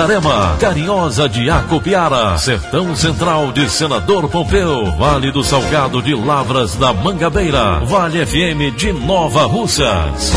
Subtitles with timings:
[0.00, 6.90] Itarema, Carinhosa de Acopiara, Sertão Central de Senador Pompeu, Vale do Salgado de Lavras da
[6.94, 10.32] Mangabeira, Vale FM de Nova Russas.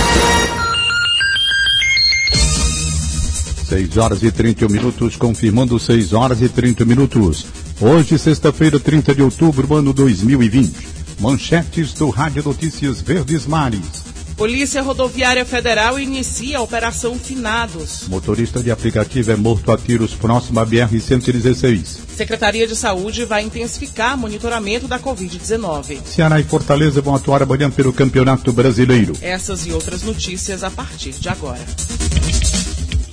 [3.69, 7.45] 6 horas e 31 minutos, confirmando 6 horas e 30 minutos.
[7.79, 10.73] Hoje, sexta-feira, 30 de outubro, ano 2020.
[11.21, 14.12] Manchetes do Rádio Notícias Verdes Mares.
[14.43, 18.09] Polícia Rodoviária Federal inicia a Operação Finados.
[18.09, 21.99] Motorista de aplicativo é morto a tiros próximo à BR-116.
[22.13, 25.97] Secretaria de Saúde vai intensificar monitoramento da Covid-19.
[26.03, 29.13] Ceará e Fortaleza vão atuar amanhã pelo Campeonato Brasileiro.
[29.21, 31.65] Essas e outras notícias a partir de agora.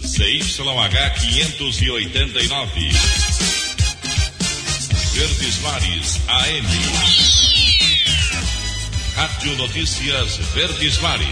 [0.03, 2.91] CYH 589.
[5.15, 7.40] Verdes Mares AM.
[9.21, 11.27] Rádio Notícias Verdes Mares.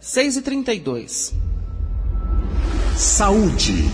[0.00, 1.32] 6 e 32
[2.96, 3.84] Saúde.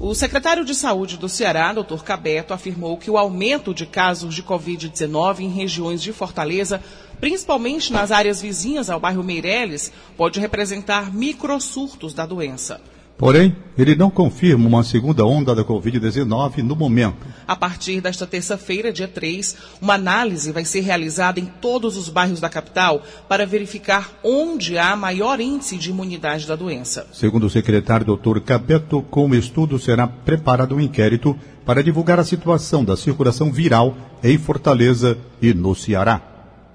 [0.00, 2.02] O secretário de Saúde do Ceará, Dr.
[2.02, 6.82] Cabeto, afirmou que o aumento de casos de Covid-19 em regiões de Fortaleza,
[7.20, 12.80] principalmente nas áreas vizinhas ao bairro Meireles, pode representar microsurtos da doença.
[13.22, 17.24] Porém, ele não confirma uma segunda onda da Covid-19 no momento.
[17.46, 22.40] A partir desta terça-feira, dia 3, uma análise vai ser realizada em todos os bairros
[22.40, 27.06] da capital para verificar onde há maior índice de imunidade da doença.
[27.12, 28.40] Segundo o secretário Dr.
[28.40, 33.94] Capeto, com o estudo será preparado um inquérito para divulgar a situação da circulação viral
[34.20, 36.20] em Fortaleza e no Ceará.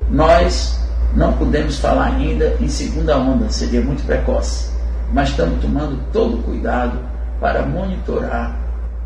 [0.09, 0.79] Nós
[1.13, 4.76] não podemos falar ainda em segunda onda, seria muito precoce
[5.11, 6.99] mas estamos tomando todo o cuidado
[7.39, 8.57] para monitorar,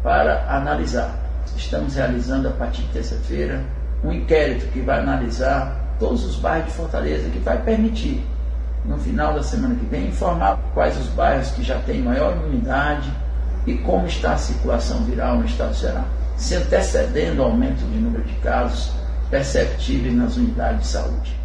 [0.04, 1.16] para analisar.
[1.56, 3.64] Estamos realizando a partir de terça-feira
[4.04, 8.26] um inquérito que vai analisar todos os bairros de Fortaleza, que vai permitir,
[8.84, 13.12] no final da semana que vem, informar quais os bairros que já têm maior imunidade
[13.68, 16.04] e como está a circulação viral no estado do Ceará,
[16.36, 18.92] se antecedendo o aumento de número de casos
[19.30, 21.41] perceptíveis nas unidades de saúde.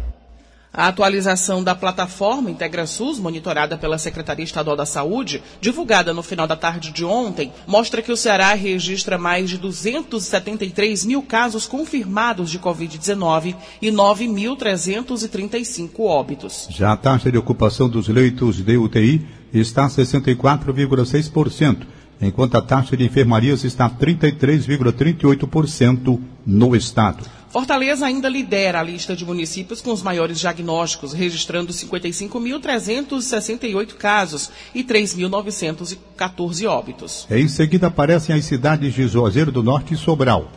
[0.73, 6.55] A atualização da plataforma IntegraSUS, monitorada pela Secretaria Estadual da Saúde, divulgada no final da
[6.55, 12.59] tarde de ontem, mostra que o Ceará registra mais de 273 mil casos confirmados de
[12.59, 16.67] Covid-19 e 9.335 óbitos.
[16.69, 21.87] Já a taxa de ocupação dos leitos de UTI está a 64,6%,
[22.21, 27.36] enquanto a taxa de enfermarias está a 33,38% no estado.
[27.57, 34.83] Fortaleza ainda lidera a lista de municípios com os maiores diagnósticos, registrando 55.368 casos e
[34.83, 37.25] 3.914 óbitos.
[37.31, 40.51] Em seguida aparecem as cidades de Juazeiro do Norte e Sobral.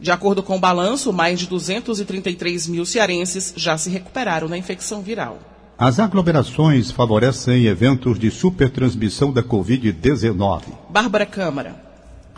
[0.00, 5.02] De acordo com o balanço, mais de 233 mil cearenses já se recuperaram da infecção
[5.02, 5.40] viral.
[5.76, 10.62] As aglomerações favorecem eventos de supertransmissão da Covid-19.
[10.88, 11.87] Bárbara Câmara.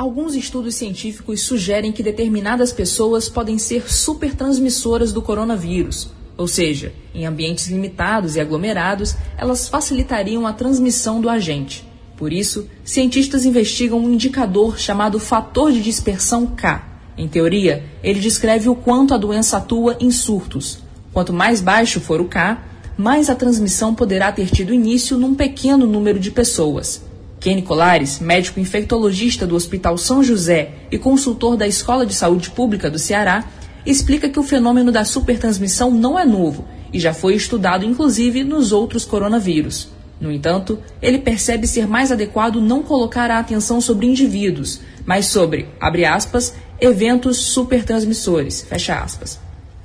[0.01, 7.27] Alguns estudos científicos sugerem que determinadas pessoas podem ser supertransmissoras do coronavírus, ou seja, em
[7.27, 11.87] ambientes limitados e aglomerados, elas facilitariam a transmissão do agente.
[12.17, 16.83] Por isso, cientistas investigam um indicador chamado fator de dispersão K.
[17.15, 20.79] Em teoria, ele descreve o quanto a doença atua em surtos.
[21.13, 22.59] Quanto mais baixo for o K,
[22.97, 27.10] mais a transmissão poderá ter tido início num pequeno número de pessoas.
[27.41, 32.91] Kenny Colares, médico infectologista do Hospital São José e consultor da Escola de Saúde Pública
[32.91, 33.45] do Ceará,
[33.87, 38.73] explica que o fenômeno da supertransmissão não é novo e já foi estudado inclusive nos
[38.73, 39.89] outros coronavírus.
[40.21, 45.67] No entanto, ele percebe ser mais adequado não colocar a atenção sobre indivíduos, mas sobre,
[45.81, 49.41] abre aspas, eventos supertransmissores, fecha aspas.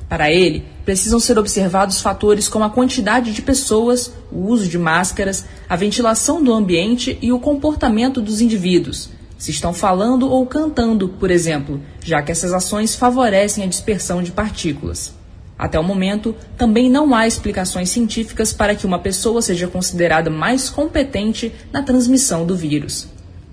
[0.08, 5.46] Para ele, precisam ser observados fatores como a quantidade de pessoas, o uso de máscaras,
[5.68, 9.10] a ventilação do ambiente e o comportamento dos indivíduos.
[9.38, 14.32] Se estão falando ou cantando, por exemplo, já que essas ações favorecem a dispersão de
[14.32, 15.14] partículas.
[15.58, 20.70] Até o momento, também não há explicações científicas para que uma pessoa seja considerada mais
[20.70, 23.08] competente na transmissão do vírus.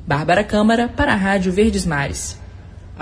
[0.07, 2.42] Bárbara Câmara, para a Rádio Verdes Mares.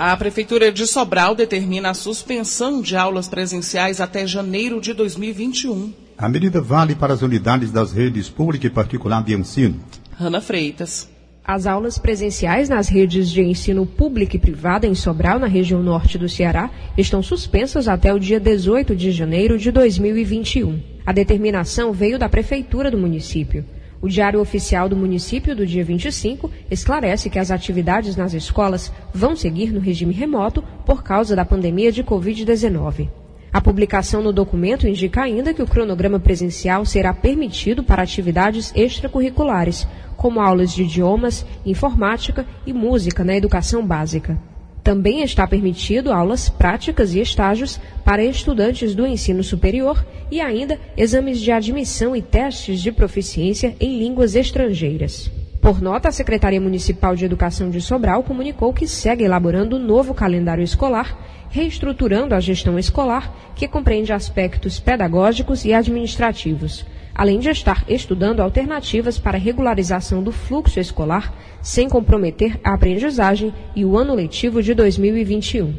[0.03, 5.93] A Prefeitura de Sobral determina a suspensão de aulas presenciais até janeiro de 2021.
[6.17, 9.79] A medida vale para as unidades das redes pública e particular de ensino.
[10.19, 11.07] Ana Freitas.
[11.45, 16.17] As aulas presenciais nas redes de ensino público e privada em Sobral, na região norte
[16.17, 20.81] do Ceará, estão suspensas até o dia 18 de janeiro de 2021.
[21.05, 23.63] A determinação veio da prefeitura do município.
[24.01, 29.35] O Diário Oficial do município do dia 25 esclarece que as atividades nas escolas vão
[29.35, 33.07] seguir no regime remoto por causa da pandemia de Covid-19.
[33.53, 39.87] A publicação no documento indica ainda que o cronograma presencial será permitido para atividades extracurriculares,
[40.17, 44.39] como aulas de idiomas, informática e música na educação básica.
[44.83, 51.39] Também está permitido aulas práticas e estágios para estudantes do ensino superior e ainda exames
[51.39, 55.29] de admissão e testes de proficiência em línguas estrangeiras.
[55.61, 60.15] Por nota, a Secretaria Municipal de Educação de Sobral comunicou que segue elaborando um novo
[60.15, 61.15] calendário escolar,
[61.51, 66.83] reestruturando a gestão escolar, que compreende aspectos pedagógicos e administrativos
[67.21, 71.31] além de estar estudando alternativas para regularização do fluxo escolar
[71.61, 75.71] sem comprometer a aprendizagem e o ano letivo de 2021.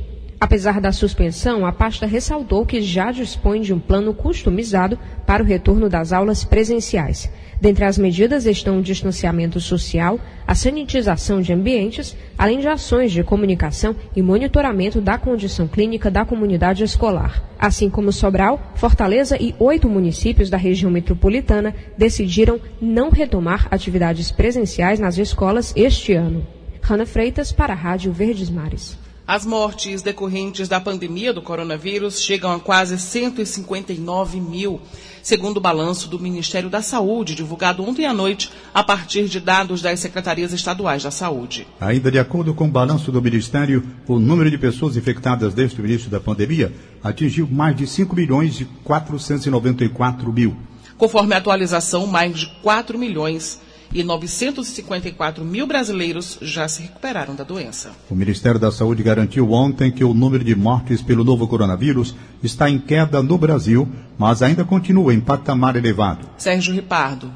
[0.42, 5.46] Apesar da suspensão, a pasta ressaltou que já dispõe de um plano customizado para o
[5.46, 7.30] retorno das aulas presenciais.
[7.60, 13.22] Dentre as medidas estão o distanciamento social, a sanitização de ambientes, além de ações de
[13.22, 17.40] comunicação e monitoramento da condição clínica da comunidade escolar.
[17.56, 24.98] Assim como Sobral, Fortaleza e oito municípios da região metropolitana decidiram não retomar atividades presenciais
[24.98, 26.44] nas escolas este ano.
[26.80, 28.98] Rana Freitas para a Rádio Verdes Mares.
[29.26, 34.80] As mortes decorrentes da pandemia do coronavírus chegam a quase 159 mil,
[35.22, 39.80] segundo o balanço do Ministério da Saúde, divulgado ontem à noite, a partir de dados
[39.80, 41.68] das secretarias estaduais da saúde.
[41.80, 45.86] Ainda de acordo com o balanço do Ministério, o número de pessoas infectadas desde o
[45.86, 50.56] início da pandemia atingiu mais de 5 milhões e 494 mil.
[50.98, 53.60] Conforme a atualização, mais de 4 milhões
[53.94, 57.90] e 954 mil brasileiros já se recuperaram da doença.
[58.08, 62.68] O Ministério da Saúde garantiu ontem que o número de mortes pelo novo coronavírus está
[62.70, 66.28] em queda no Brasil, mas ainda continua em patamar elevado.
[66.38, 67.32] Sérgio Ripardo.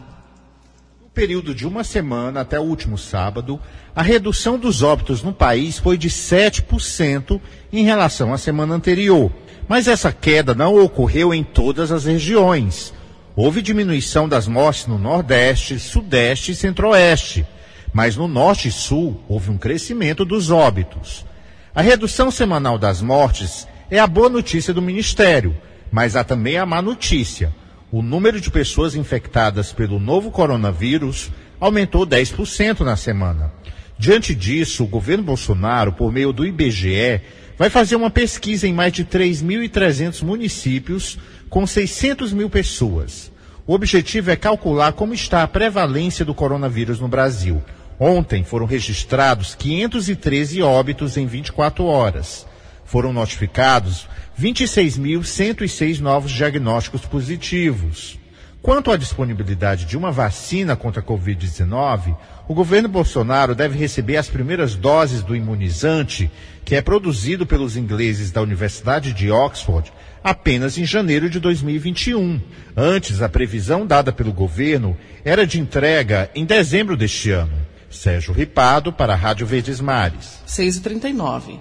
[1.03, 3.61] No período de uma semana até o último sábado,
[3.95, 7.41] a redução dos óbitos no país foi de 7%
[7.73, 9.31] em relação à semana anterior.
[9.69, 12.95] Mas essa queda não ocorreu em todas as regiões.
[13.39, 17.47] Houve diminuição das mortes no Nordeste, Sudeste e Centro-Oeste,
[17.93, 21.27] mas no Norte e Sul houve um crescimento dos óbitos.
[21.75, 25.55] A redução semanal das mortes é a boa notícia do Ministério,
[25.93, 27.55] mas há também a má notícia.
[27.93, 31.31] O número de pessoas infectadas pelo novo coronavírus
[31.61, 33.53] aumentou 10% na semana.
[33.99, 37.21] Diante disso, o governo Bolsonaro, por meio do IBGE,
[37.59, 41.19] vai fazer uma pesquisa em mais de 3.300 municípios
[41.49, 43.31] com 600 mil pessoas.
[43.67, 47.63] O objetivo é calcular como está a prevalência do coronavírus no Brasil.
[47.99, 52.47] Ontem foram registrados 513 óbitos em 24 horas.
[52.85, 54.07] Foram notificados
[54.41, 58.19] 26.106 novos diagnósticos positivos.
[58.63, 62.17] Quanto à disponibilidade de uma vacina contra a Covid-19,
[62.49, 66.31] o governo Bolsonaro deve receber as primeiras doses do imunizante,
[66.65, 69.93] que é produzido pelos ingleses da Universidade de Oxford,
[70.27, 72.41] apenas em janeiro de 2021.
[72.77, 77.53] Antes, a previsão dada pelo governo era de entrega em dezembro deste ano.
[77.89, 80.43] Sérgio Ripado, para a Rádio Verdes Mares.
[80.49, 81.61] 6h39.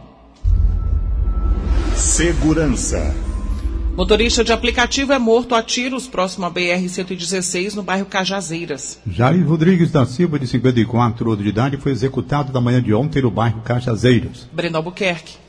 [1.96, 3.14] Segurança.
[3.96, 9.00] Motorista de aplicativo é morto a tiros próximo à BR-116, no bairro Cajazeiras.
[9.08, 13.22] Jair Rodrigues da Silva, de 54 anos de idade, foi executado na manhã de ontem
[13.22, 14.50] no bairro Cajazeiras.
[14.52, 15.45] Breno Albuquerque.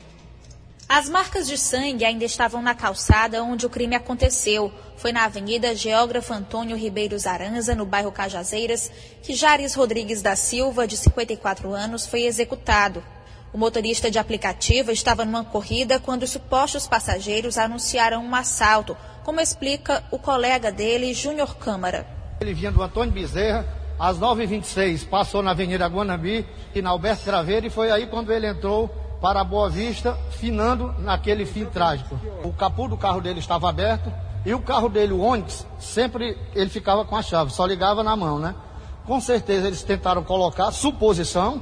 [0.89, 4.71] As marcas de sangue ainda estavam na calçada onde o crime aconteceu.
[4.95, 8.89] Foi na Avenida Geógrafo Antônio Ribeiro Zaranza, no bairro Cajazeiras,
[9.21, 13.03] que Jares Rodrigues da Silva, de 54 anos, foi executado.
[13.51, 19.41] O motorista de aplicativo estava numa corrida quando os supostos passageiros anunciaram um assalto, como
[19.41, 22.07] explica o colega dele, Júnior Câmara.
[22.39, 23.67] Ele vinha do Antônio Bezerra,
[23.99, 28.47] às 9h26, passou na Avenida Guanambi e na Alberto Craveiro, e foi aí quando ele
[28.47, 28.89] entrou
[29.21, 32.19] para Boa Vista, finando naquele fim trágico.
[32.43, 34.11] O capô do carro dele estava aberto
[34.45, 38.15] e o carro dele, o Onix, sempre ele ficava com a chave, só ligava na
[38.15, 38.55] mão, né?
[39.05, 41.61] Com certeza eles tentaram colocar suposição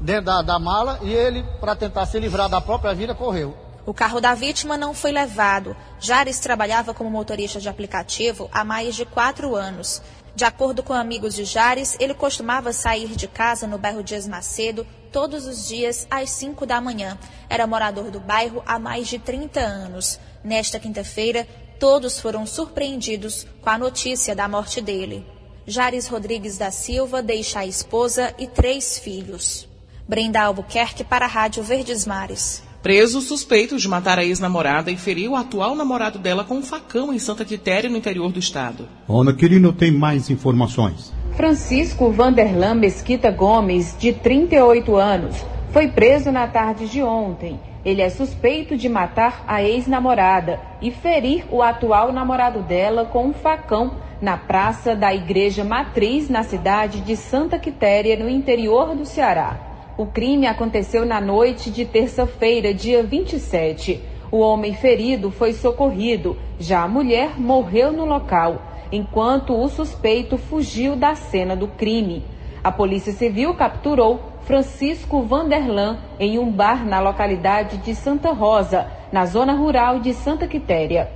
[0.00, 3.56] dentro da, da mala e ele, para tentar se livrar da própria vida, correu.
[3.86, 5.76] O carro da vítima não foi levado.
[6.00, 10.00] Jares trabalhava como motorista de aplicativo há mais de quatro anos.
[10.34, 14.86] De acordo com amigos de Jares, ele costumava sair de casa no bairro Dias Macedo
[15.14, 17.16] todos os dias às 5 da manhã.
[17.48, 20.18] Era morador do bairro há mais de 30 anos.
[20.42, 21.46] Nesta quinta-feira,
[21.78, 25.24] todos foram surpreendidos com a notícia da morte dele.
[25.68, 29.68] Jares Rodrigues da Silva deixa a esposa e três filhos.
[30.06, 32.60] Brenda Albuquerque para a Rádio Verdes Mares.
[32.82, 37.14] Preso suspeito de matar a ex-namorada e ferir o atual namorado dela com um facão
[37.14, 38.88] em Santa Quitéria, no interior do estado.
[39.08, 41.12] Ana Quirino tem mais informações.
[41.36, 47.58] Francisco Vanderlan Mesquita Gomes, de 38 anos, foi preso na tarde de ontem.
[47.84, 53.32] Ele é suspeito de matar a ex-namorada e ferir o atual namorado dela com um
[53.32, 59.58] facão na praça da Igreja Matriz, na cidade de Santa Quitéria, no interior do Ceará.
[59.98, 64.00] O crime aconteceu na noite de terça-feira, dia 27.
[64.30, 68.62] O homem ferido foi socorrido, já a mulher morreu no local,
[68.94, 72.24] enquanto o suspeito fugiu da cena do crime.
[72.62, 79.26] A Polícia Civil capturou Francisco Vanderlan em um bar na localidade de Santa Rosa, na
[79.26, 81.10] zona rural de Santa Quitéria.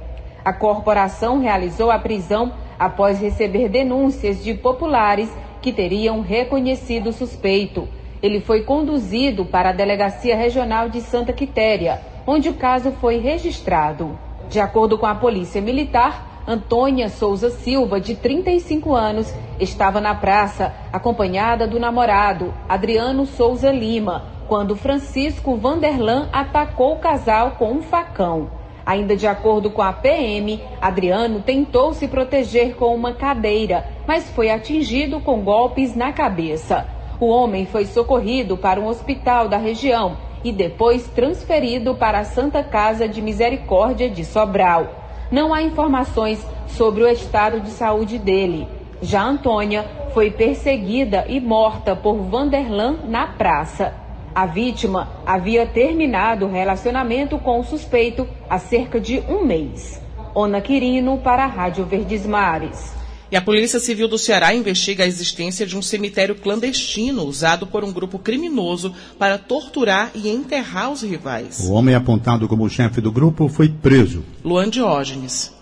[0.44, 5.30] A corporação realizou a prisão após receber denúncias de populares
[5.62, 7.88] que teriam reconhecido o suspeito.
[8.22, 14.18] Ele foi conduzido para a Delegacia Regional de Santa Quitéria, onde o caso foi registrado.
[14.48, 20.74] De acordo com a Polícia Militar, Antônia Souza Silva, de 35 anos, estava na praça,
[20.90, 28.50] acompanhada do namorado, Adriano Souza Lima, quando Francisco Vanderlan atacou o casal com um facão.
[28.86, 34.48] Ainda de acordo com a PM, Adriano tentou se proteger com uma cadeira, mas foi
[34.48, 36.86] atingido com golpes na cabeça.
[37.20, 42.62] O homem foi socorrido para um hospital da região e depois transferido para a Santa
[42.62, 44.97] Casa de Misericórdia de Sobral.
[45.30, 48.66] Não há informações sobre o estado de saúde dele.
[49.02, 53.94] Já Antônia foi perseguida e morta por Vanderlan na praça.
[54.34, 60.00] A vítima havia terminado o relacionamento com o suspeito há cerca de um mês.
[60.34, 62.94] Ona Quirino para a Rádio Verdes Mares.
[63.30, 67.84] E a Polícia Civil do Ceará investiga a existência de um cemitério clandestino usado por
[67.84, 71.60] um grupo criminoso para torturar e enterrar os rivais.
[71.60, 74.24] O homem apontado como chefe do grupo foi preso.
[74.42, 75.54] Luan Diógenes.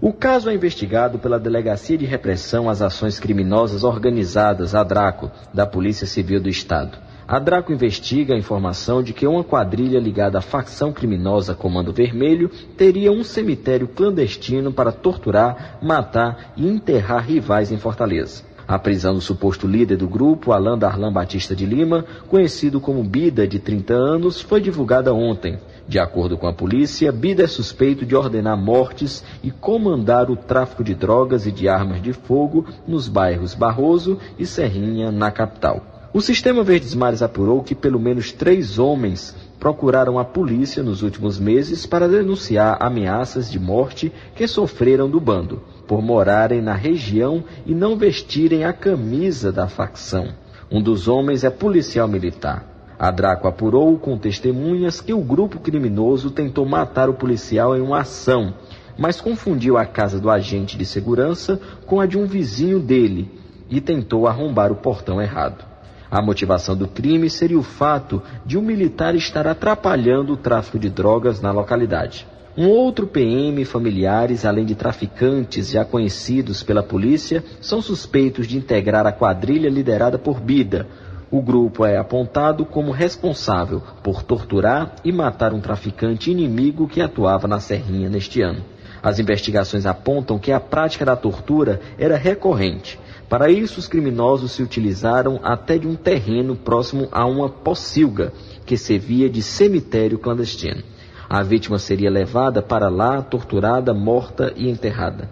[0.00, 5.64] O caso é investigado pela Delegacia de Repressão às Ações Criminosas Organizadas, a DRACO, da
[5.64, 6.98] Polícia Civil do Estado.
[7.28, 12.48] A Draco investiga a informação de que uma quadrilha ligada à facção criminosa Comando Vermelho
[12.76, 18.44] teria um cemitério clandestino para torturar, matar e enterrar rivais em Fortaleza.
[18.68, 23.44] A prisão do suposto líder do grupo, Alain Darlan Batista de Lima, conhecido como Bida,
[23.44, 25.58] de 30 anos, foi divulgada ontem.
[25.88, 30.84] De acordo com a polícia, Bida é suspeito de ordenar mortes e comandar o tráfico
[30.84, 35.95] de drogas e de armas de fogo nos bairros Barroso e Serrinha, na capital.
[36.16, 41.38] O sistema Verdes Mares apurou que pelo menos três homens procuraram a polícia nos últimos
[41.38, 47.74] meses para denunciar ameaças de morte que sofreram do bando, por morarem na região e
[47.74, 50.28] não vestirem a camisa da facção.
[50.70, 52.64] Um dos homens é policial militar.
[52.98, 58.00] A Draco apurou com testemunhas que o grupo criminoso tentou matar o policial em uma
[58.00, 58.54] ação,
[58.96, 63.30] mas confundiu a casa do agente de segurança com a de um vizinho dele
[63.68, 65.75] e tentou arrombar o portão errado.
[66.10, 70.88] A motivação do crime seria o fato de um militar estar atrapalhando o tráfico de
[70.88, 72.26] drogas na localidade.
[72.56, 78.56] Um outro PM e familiares, além de traficantes já conhecidos pela polícia, são suspeitos de
[78.56, 80.86] integrar a quadrilha liderada por Bida.
[81.30, 87.48] O grupo é apontado como responsável por torturar e matar um traficante inimigo que atuava
[87.48, 88.64] na Serrinha neste ano.
[89.02, 92.98] As investigações apontam que a prática da tortura era recorrente
[93.28, 98.32] para isso, os criminosos se utilizaram até de um terreno próximo a uma pocilga,
[98.64, 100.82] que servia de cemitério clandestino.
[101.28, 105.28] A vítima seria levada para lá, torturada, morta e enterrada.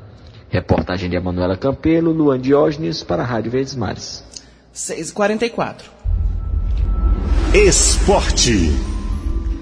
[0.48, 4.24] Reportagem de Emanuela Campelo, Luan Diógenes, para a Rádio Verdes Mares.
[4.74, 5.82] 6h44.
[7.54, 8.72] Esporte.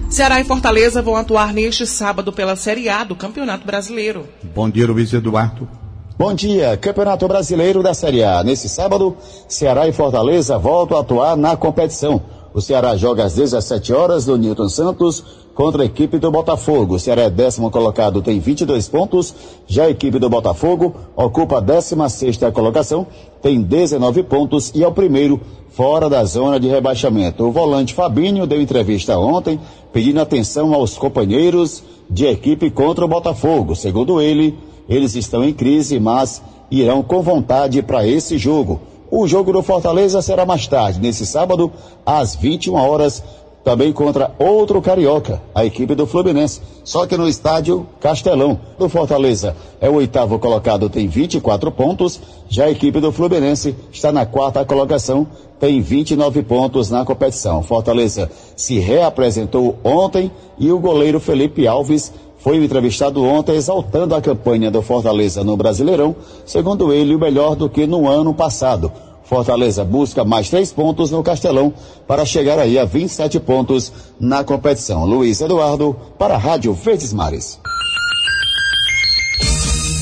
[0.09, 4.27] Ceará e Fortaleza vão atuar neste sábado pela Série A do Campeonato Brasileiro.
[4.55, 5.82] Bom dia, Luiz Eduardo.
[6.15, 8.43] Bom dia, Campeonato Brasileiro da Série A.
[8.43, 9.17] Nesse sábado,
[9.47, 12.21] Ceará e Fortaleza voltam a atuar na competição.
[12.53, 15.23] O Ceará joga às 17 horas no Newton Santos
[15.55, 16.95] contra a equipe do Botafogo.
[16.95, 19.33] O Ceará é décimo colocado, tem 22 pontos.
[19.65, 23.07] Já a equipe do Botafogo ocupa a 16 colocação,
[23.41, 27.43] tem 19 pontos e é o primeiro fora da zona de rebaixamento.
[27.43, 29.59] O volante Fabinho deu entrevista ontem
[29.91, 33.75] pedindo atenção aos companheiros de equipe contra o Botafogo.
[33.75, 34.55] Segundo ele,
[34.87, 38.81] eles estão em crise, mas irão com vontade para esse jogo.
[39.09, 41.71] O jogo do Fortaleza será mais tarde, nesse sábado,
[42.05, 43.23] às 21 horas,
[43.63, 48.59] também contra outro carioca, a equipe do Fluminense, só que no estádio Castelão.
[48.77, 54.11] Do Fortaleza é o oitavo colocado, tem 24 pontos, já a equipe do Fluminense está
[54.11, 55.25] na quarta colocação,
[55.59, 57.63] tem 29 pontos na competição.
[57.63, 62.11] Fortaleza se reapresentou ontem e o goleiro Felipe Alves
[62.43, 66.13] foi entrevistado ontem exaltando a campanha do Fortaleza no Brasileirão,
[66.45, 68.91] segundo ele, o melhor do que no ano passado.
[69.23, 71.73] Fortaleza busca mais três pontos no Castelão
[72.05, 75.05] para chegar aí a 27 pontos na competição.
[75.05, 77.57] Luiz Eduardo para a Rádio Verdes Mares.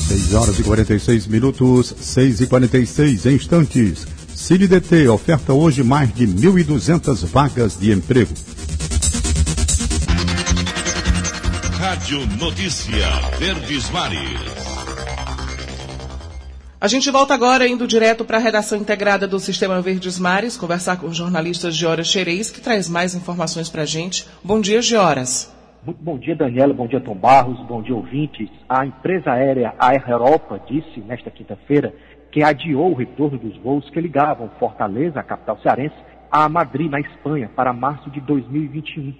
[0.08, 4.04] 6 horas e 46 minutos, 6 e 46 instantes.
[4.34, 8.34] CineDT oferta hoje mais de 1.200 vagas de emprego.
[11.92, 13.04] Rádio Notícia
[13.38, 14.40] Verdes Mares.
[16.80, 20.98] A gente volta agora indo direto para a redação integrada do Sistema Verdes Mares, conversar
[20.98, 24.26] com o jornalista Gioras Xerez, que traz mais informações para a gente.
[24.42, 25.54] Bom dia, Gioras.
[25.84, 26.72] Muito bom dia, Daniela.
[26.72, 27.60] Bom dia, Tom Barros.
[27.66, 28.48] Bom dia, ouvintes.
[28.66, 31.94] A empresa aérea Air Europa disse nesta quinta-feira
[32.30, 35.96] que adiou o retorno dos voos que ligavam Fortaleza, a capital cearense,
[36.30, 39.12] a Madrid, na Espanha, para março de 2021.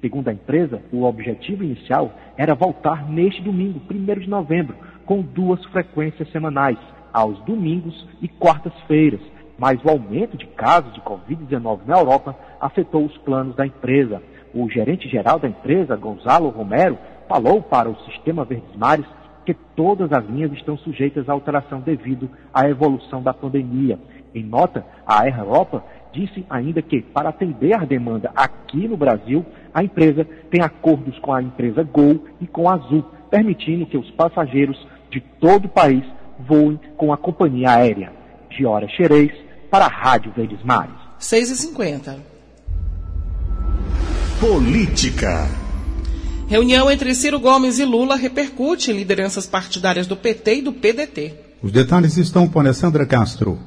[0.00, 5.64] Segundo a empresa, o objetivo inicial era voltar neste domingo, 1 de novembro, com duas
[5.66, 6.78] frequências semanais
[7.12, 9.20] aos domingos e quartas-feiras,
[9.58, 14.22] mas o aumento de casos de Covid-19 na Europa afetou os planos da empresa.
[14.54, 16.96] O gerente-geral da empresa, Gonzalo Romero,
[17.28, 19.06] falou para o Sistema Verdes Mares
[19.44, 23.98] que todas as linhas estão sujeitas à alteração devido à evolução da pandemia.
[24.34, 29.44] Em nota, a Air Europa disse ainda que, para atender a demanda aqui no Brasil,
[29.72, 34.10] a empresa tem acordos com a empresa Gol e com a Azul, permitindo que os
[34.12, 34.76] passageiros
[35.10, 36.04] de todo o país
[36.46, 38.12] voe com a companhia aérea.
[38.50, 39.32] Giora Xerez,
[39.70, 40.94] para a Rádio Verdes Mares.
[41.20, 42.16] 6h50.
[44.40, 45.48] Política.
[46.48, 51.34] Reunião entre Ciro Gomes e Lula repercute em lideranças partidárias do PT e do PDT.
[51.62, 53.58] Os detalhes estão com Alessandra Castro.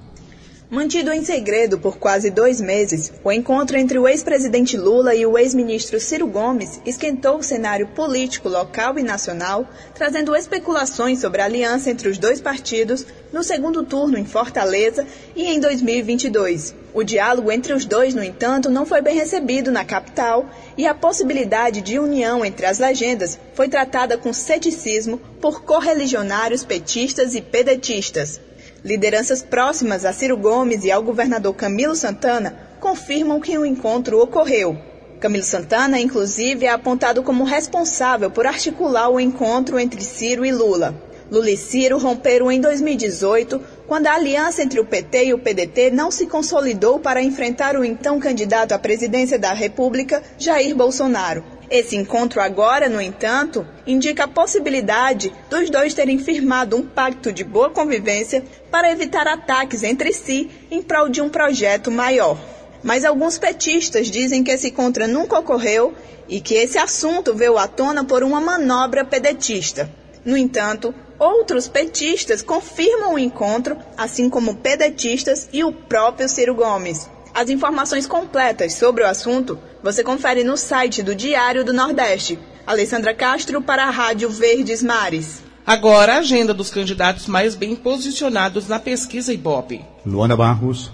[0.72, 5.38] Mantido em segredo por quase dois meses, o encontro entre o ex-presidente Lula e o
[5.38, 11.92] ex-ministro Ciro Gomes esquentou o cenário político local e nacional, trazendo especulações sobre a aliança
[11.92, 15.06] entre os dois partidos no segundo turno em Fortaleza
[15.36, 16.74] e em 2022.
[16.94, 20.96] O diálogo entre os dois, no entanto, não foi bem recebido na capital e a
[20.96, 28.40] possibilidade de união entre as legendas foi tratada com ceticismo por correligionários petistas e pedetistas.
[28.84, 34.76] Lideranças próximas a Ciro Gomes e ao governador Camilo Santana confirmam que o encontro ocorreu.
[35.20, 40.96] Camilo Santana, inclusive, é apontado como responsável por articular o encontro entre Ciro e Lula.
[41.30, 45.91] Lula e Ciro romperam em 2018, quando a aliança entre o PT e o PDT
[45.91, 51.44] não se consolidou para enfrentar o então candidato à presidência da República, Jair Bolsonaro.
[51.72, 57.46] Esse encontro agora, no entanto, indica a possibilidade dos dois terem firmado um pacto de
[57.46, 62.38] boa convivência para evitar ataques entre si em prol de um projeto maior.
[62.84, 65.94] Mas alguns petistas dizem que esse encontro nunca ocorreu
[66.28, 69.90] e que esse assunto veio à tona por uma manobra pedetista.
[70.26, 77.10] No entanto, outros petistas confirmam o encontro, assim como pedetistas e o próprio Ciro Gomes.
[77.34, 82.38] As informações completas sobre o assunto você confere no site do Diário do Nordeste.
[82.65, 85.41] Alessandra Castro para a Rádio Verdes Mares.
[85.65, 89.84] Agora a agenda dos candidatos mais bem posicionados na pesquisa Ibope.
[90.06, 90.91] Luana Barros.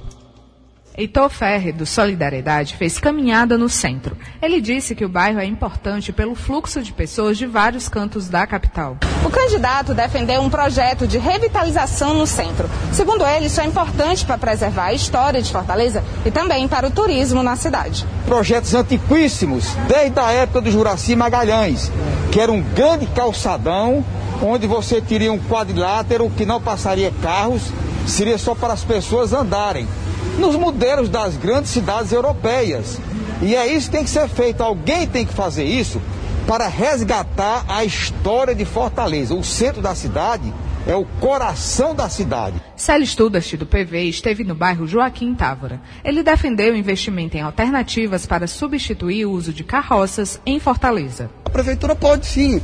[1.00, 4.18] Heitor Ferre, do Solidariedade, fez caminhada no centro.
[4.42, 8.48] Ele disse que o bairro é importante pelo fluxo de pessoas de vários cantos da
[8.48, 8.98] capital.
[9.24, 12.68] O candidato defendeu um projeto de revitalização no centro.
[12.92, 16.92] Segundo ele, isso é importante para preservar a história de Fortaleza e também para o
[16.92, 18.04] turismo na cidade.
[18.26, 21.92] Projetos antiquíssimos, desde a época do Juraci Magalhães,
[22.32, 24.04] que era um grande calçadão
[24.42, 27.72] onde você teria um quadrilátero que não passaria carros,
[28.08, 29.88] seria só para as pessoas andarem
[30.38, 33.00] nos modelos das grandes cidades europeias.
[33.42, 34.62] E é isso que tem que ser feito.
[34.62, 36.02] Alguém tem que fazer isso
[36.48, 39.34] para resgatar a história de Fortaleza.
[39.34, 40.54] O centro da cidade
[40.88, 42.62] é o coração da cidade.
[42.76, 45.82] Célio Studart, do PV, esteve no bairro Joaquim Távora.
[46.04, 51.30] Ele defendeu o investimento em alternativas para substituir o uso de carroças em Fortaleza.
[51.44, 52.62] A prefeitura pode sim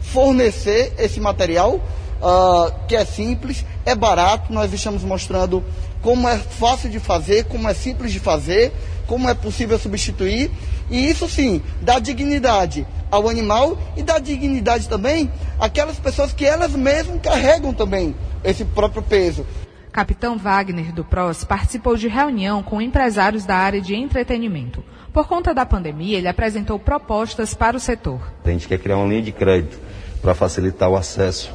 [0.00, 5.62] fornecer esse material, uh, que é simples, é barato, nós estamos mostrando
[6.02, 8.72] como é fácil de fazer, como é simples de fazer,
[9.06, 10.50] como é possível substituir,
[10.90, 16.72] e isso sim dá dignidade ao animal e dá dignidade também àquelas pessoas que elas
[16.72, 19.46] mesmas carregam também esse próprio peso.
[19.92, 24.84] Capitão Wagner do PROS participou de reunião com empresários da área de entretenimento.
[25.10, 28.20] Por conta da pandemia, ele apresentou propostas para o setor.
[28.44, 29.80] A gente quer criar uma linha de crédito
[30.20, 31.50] para facilitar o acesso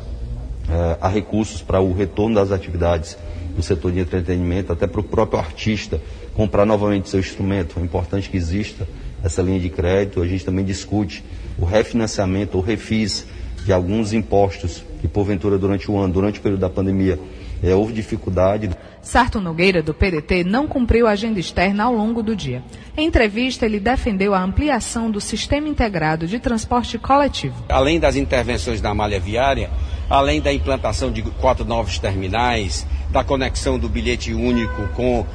[0.67, 3.15] uh, a recursos para o retorno das atividades
[3.55, 6.01] do setor de entretenimento, até para o próprio artista
[6.33, 7.79] comprar novamente seu instrumento.
[7.79, 8.87] É importante que exista
[9.23, 10.21] essa linha de crédito.
[10.21, 11.23] A gente também discute
[11.57, 13.25] o refinanciamento ou refis
[13.65, 17.19] de alguns impostos que, porventura, durante o ano, durante o período da pandemia,
[17.63, 18.69] é, houve dificuldade.
[19.01, 22.63] Sarto Nogueira, do PDT, não cumpriu a agenda externa ao longo do dia.
[22.97, 27.55] Em entrevista, ele defendeu a ampliação do sistema integrado de transporte coletivo.
[27.69, 29.69] Além das intervenções da malha viária,
[30.11, 35.25] além da implantação de quatro novos terminais, da conexão do bilhete único com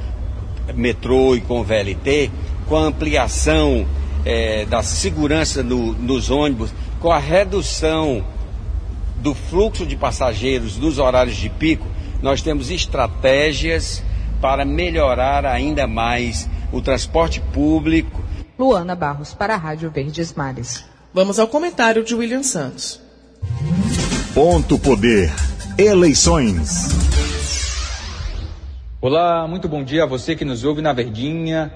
[0.75, 2.29] metrô e com VLT,
[2.67, 3.87] com a ampliação
[4.23, 8.23] é, da segurança no, nos ônibus, com a redução
[9.17, 11.87] do fluxo de passageiros nos horários de pico,
[12.21, 14.03] nós temos estratégias
[14.39, 18.21] para melhorar ainda mais o transporte público.
[18.59, 20.85] Luana Barros, para a Rádio Verdes Mares.
[21.11, 23.01] Vamos ao comentário de William Santos.
[24.37, 25.33] Ponto Poder.
[25.79, 26.89] Eleições.
[29.01, 31.73] Olá, muito bom dia a você que nos ouve na Verdinha.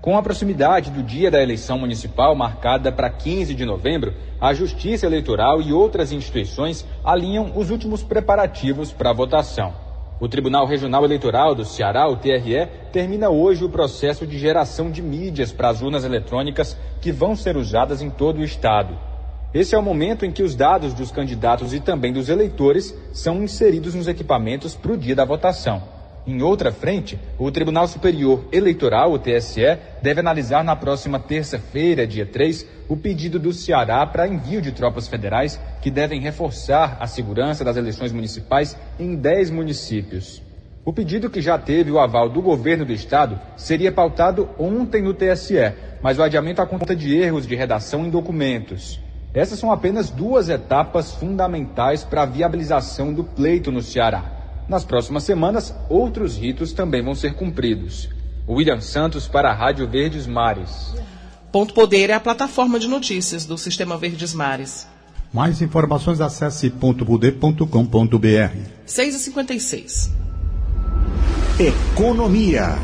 [0.00, 5.04] Com a proximidade do dia da eleição municipal marcada para 15 de novembro, a Justiça
[5.04, 9.74] Eleitoral e outras instituições alinham os últimos preparativos para a votação.
[10.20, 15.02] O Tribunal Regional Eleitoral do Ceará, o TRE, termina hoje o processo de geração de
[15.02, 18.96] mídias para as urnas eletrônicas que vão ser usadas em todo o estado.
[19.54, 23.42] Esse é o momento em que os dados dos candidatos e também dos eleitores são
[23.42, 25.82] inseridos nos equipamentos para o dia da votação.
[26.26, 32.26] Em outra frente, o Tribunal Superior Eleitoral, o TSE, deve analisar na próxima terça-feira, dia
[32.26, 37.64] 3, o pedido do Ceará para envio de tropas federais que devem reforçar a segurança
[37.64, 40.42] das eleições municipais em 10 municípios.
[40.84, 45.14] O pedido, que já teve o aval do governo do estado, seria pautado ontem no
[45.14, 49.05] TSE, mas o adiamento a conta de erros de redação em documentos.
[49.36, 54.24] Essas são apenas duas etapas fundamentais para a viabilização do pleito no Ceará.
[54.66, 58.08] Nas próximas semanas, outros ritos também vão ser cumpridos.
[58.48, 60.94] William Santos para a Rádio Verdes Mares.
[61.52, 64.88] Ponto Poder é a plataforma de notícias do Sistema Verdes Mares.
[65.30, 68.56] Mais informações acesse pontopoder.com.br.
[68.86, 70.12] 6h56.
[71.60, 72.78] Economia.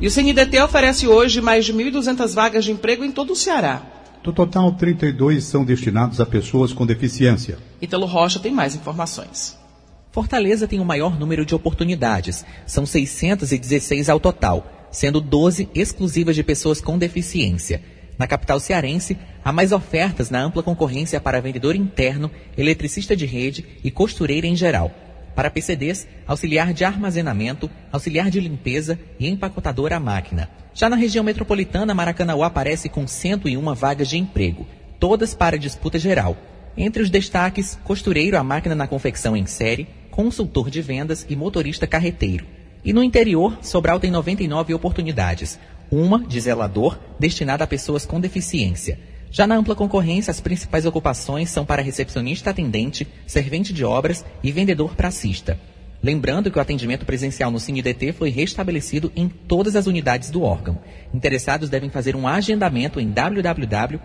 [0.00, 3.95] E o CNDT oferece hoje mais de 1.200 vagas de emprego em todo o Ceará.
[4.26, 7.58] Do total, 32 são destinados a pessoas com deficiência.
[7.80, 9.56] Italo Rocha tem mais informações.
[10.10, 16.42] Fortaleza tem o maior número de oportunidades, são 616 ao total, sendo 12 exclusivas de
[16.42, 17.80] pessoas com deficiência.
[18.18, 23.64] Na capital cearense, há mais ofertas na ampla concorrência para vendedor interno, eletricista de rede
[23.84, 24.90] e costureira em geral.
[25.36, 30.48] Para PCDs, auxiliar de armazenamento, auxiliar de limpeza e empacotador à máquina.
[30.72, 34.66] Já na região metropolitana, Maracanã aparece com 101 vagas de emprego,
[34.98, 36.38] todas para disputa geral.
[36.74, 41.86] Entre os destaques, costureiro à máquina na confecção em série, consultor de vendas e motorista
[41.86, 42.46] carreteiro.
[42.82, 45.58] E no interior, Sobral tem 99 oportunidades,
[45.90, 48.98] uma de zelador, destinada a pessoas com deficiência.
[49.30, 54.50] Já na ampla concorrência, as principais ocupações são para recepcionista atendente, servente de obras e
[54.50, 55.58] vendedor pracista.
[56.02, 60.78] Lembrando que o atendimento presencial no CineDT foi restabelecido em todas as unidades do órgão.
[61.12, 63.96] Interessados devem fazer um agendamento em www.idt.org.br.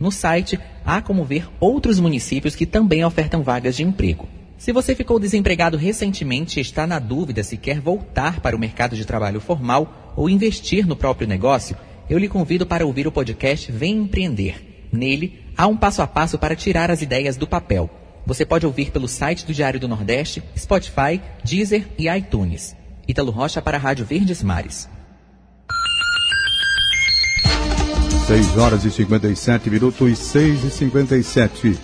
[0.00, 4.26] No site, há como ver outros municípios que também ofertam vagas de emprego.
[4.56, 8.96] Se você ficou desempregado recentemente e está na dúvida se quer voltar para o mercado
[8.96, 11.76] de trabalho formal ou investir no próprio negócio,
[12.10, 14.88] eu lhe convido para ouvir o podcast Vem Empreender.
[14.92, 17.88] Nele, há um passo a passo para tirar as ideias do papel.
[18.26, 22.74] Você pode ouvir pelo site do Diário do Nordeste, Spotify, Deezer e iTunes.
[23.06, 24.88] Ítalo Rocha para a Rádio Verdes Mares.
[28.26, 31.78] 6 horas e 57 minutos, 6 e 57.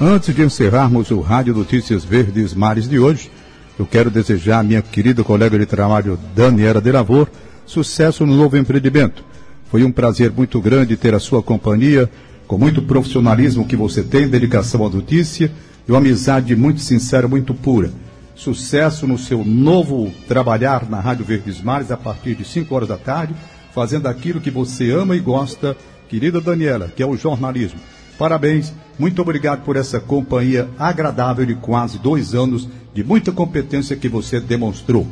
[0.00, 3.30] Antes de encerrarmos o Rádio Notícias Verdes Mares de hoje,
[3.78, 7.30] eu quero desejar à minha querida colega de trabalho Daniela de Lavor
[7.64, 9.28] sucesso no novo empreendimento.
[9.70, 12.10] Foi um prazer muito grande ter a sua companhia,
[12.46, 15.52] com muito profissionalismo que você tem, dedicação à notícia
[15.86, 17.90] e uma amizade muito sincera, muito pura.
[18.34, 22.96] Sucesso no seu novo trabalhar na Rádio Verdes Mares a partir de 5 horas da
[22.96, 23.34] tarde,
[23.74, 25.76] fazendo aquilo que você ama e gosta,
[26.08, 27.80] querida Daniela, que é o jornalismo.
[28.18, 34.08] Parabéns, muito obrigado por essa companhia agradável de quase dois anos de muita competência que
[34.08, 35.06] você demonstrou.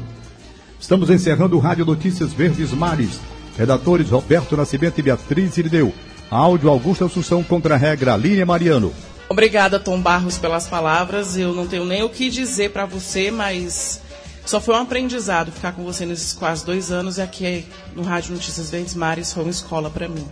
[0.81, 3.21] Estamos encerrando o Rádio Notícias Verdes Mares.
[3.57, 5.93] Redatores Roberto Nascimento e Beatriz Irineu.
[6.31, 8.93] Áudio Augusto Assunção contra a regra Línia Mariano.
[9.29, 11.37] Obrigada, Tom Barros, pelas palavras.
[11.37, 14.01] Eu não tenho nem o que dizer para você, mas
[14.45, 18.35] só foi um aprendizado ficar com você nesses quase dois anos e aqui no Rádio
[18.35, 20.25] Notícias Verdes Mares foi uma escola para mim.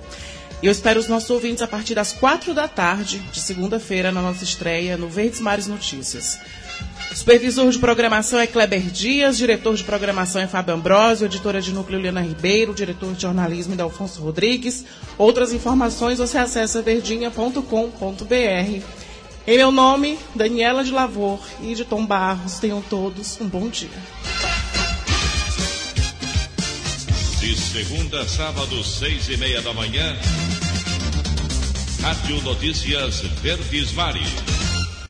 [0.62, 4.22] E eu espero os nossos ouvintes a partir das quatro da tarde de segunda-feira na
[4.22, 6.38] nossa estreia no Verdes Mares Notícias.
[7.14, 11.98] Supervisor de programação é Kleber Dias, diretor de programação é Fábio Ambrosio, editora de núcleo
[11.98, 14.84] Helena Ribeiro, diretor de jornalismo é Alfonso Rodrigues.
[15.16, 18.82] Outras informações você acessa verdinha.com.br.
[19.46, 23.88] Em meu nome, Daniela de Lavor e de Tom Barros, tenham todos um bom dia.
[27.40, 30.16] De segunda a sábado, seis e meia da manhã,
[32.02, 34.63] Rádio Notícias Verdes Mares.